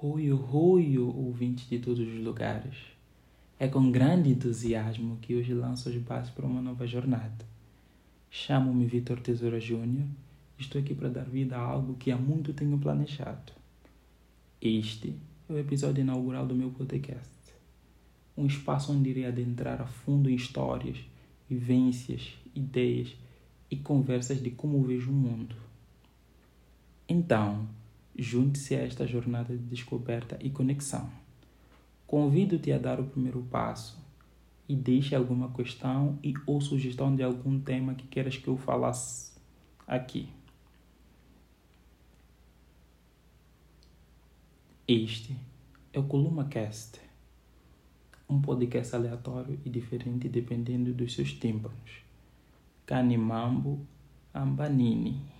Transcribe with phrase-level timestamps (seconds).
[0.00, 2.76] Roio, roio, ouvinte de todos os lugares.
[3.58, 7.44] É com grande entusiasmo que hoje lanço as bases para uma nova jornada.
[8.30, 10.06] Chamo-me Vitor Tesoura Júnior
[10.56, 13.52] e estou aqui para dar vida a algo que há muito tenho planejado.
[14.62, 15.16] Este
[15.48, 17.28] é o episódio inaugural do meu podcast.
[18.36, 20.98] Um espaço onde irei adentrar a fundo em histórias,
[21.50, 23.16] vivências, ideias
[23.68, 25.56] e conversas de como vejo o mundo.
[27.08, 27.66] Então,
[28.20, 31.08] Junte-se a esta jornada de descoberta e conexão.
[32.04, 33.96] Convido-te a dar o primeiro passo
[34.68, 39.32] e deixe alguma questão e ou sugestão de algum tema que queiras que eu falasse
[39.86, 40.28] aqui.
[44.88, 45.36] Este
[45.92, 47.00] é o Columa Cast,
[48.28, 52.02] um podcast aleatório e diferente dependendo dos seus tímpanos.
[52.84, 53.86] Canimambo
[54.34, 55.37] Ambanini.